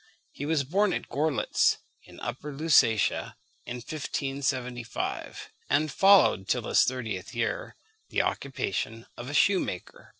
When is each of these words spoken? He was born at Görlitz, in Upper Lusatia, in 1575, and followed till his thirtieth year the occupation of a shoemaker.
He 0.31 0.47
was 0.47 0.63
born 0.63 0.93
at 0.93 1.09
Görlitz, 1.09 1.77
in 2.05 2.19
Upper 2.21 2.51
Lusatia, 2.51 3.35
in 3.67 3.75
1575, 3.75 5.51
and 5.69 5.91
followed 5.91 6.47
till 6.47 6.67
his 6.67 6.85
thirtieth 6.85 7.35
year 7.35 7.75
the 8.09 8.23
occupation 8.23 9.05
of 9.15 9.29
a 9.29 9.35
shoemaker. 9.35 10.09